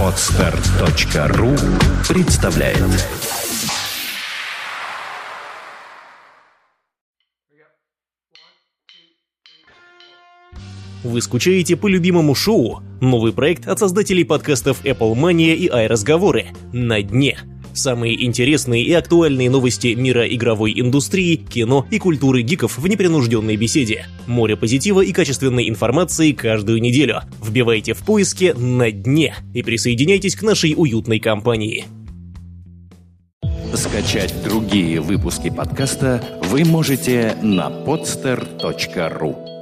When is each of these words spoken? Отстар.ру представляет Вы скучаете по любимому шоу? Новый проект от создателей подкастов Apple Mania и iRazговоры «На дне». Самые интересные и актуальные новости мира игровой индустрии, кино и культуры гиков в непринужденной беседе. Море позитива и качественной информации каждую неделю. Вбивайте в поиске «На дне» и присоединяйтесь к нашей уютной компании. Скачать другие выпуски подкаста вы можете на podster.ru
Отстар.ру 0.00 1.50
представляет 2.08 2.78
Вы 11.02 11.20
скучаете 11.20 11.76
по 11.76 11.86
любимому 11.86 12.34
шоу? 12.34 12.80
Новый 13.02 13.34
проект 13.34 13.68
от 13.68 13.78
создателей 13.78 14.24
подкастов 14.24 14.82
Apple 14.84 15.14
Mania 15.14 15.54
и 15.54 15.68
iRazговоры 15.68 16.46
«На 16.72 17.02
дне». 17.02 17.38
Самые 17.74 18.24
интересные 18.24 18.84
и 18.84 18.92
актуальные 18.92 19.50
новости 19.50 19.88
мира 19.88 20.26
игровой 20.26 20.80
индустрии, 20.80 21.34
кино 21.34 21.86
и 21.90 21.98
культуры 21.98 22.42
гиков 22.42 22.78
в 22.78 22.86
непринужденной 22.86 23.56
беседе. 23.56 24.06
Море 24.28 24.56
позитива 24.56 25.00
и 25.00 25.12
качественной 25.12 25.68
информации 25.68 26.32
каждую 26.32 26.80
неделю. 26.80 27.22
Вбивайте 27.44 27.94
в 27.94 28.04
поиске 28.04 28.54
«На 28.54 28.92
дне» 28.92 29.34
и 29.52 29.62
присоединяйтесь 29.62 30.36
к 30.36 30.42
нашей 30.42 30.74
уютной 30.76 31.18
компании. 31.18 31.84
Скачать 33.74 34.32
другие 34.44 35.00
выпуски 35.00 35.50
подкаста 35.50 36.22
вы 36.44 36.64
можете 36.64 37.36
на 37.42 37.68
podster.ru 37.70 39.53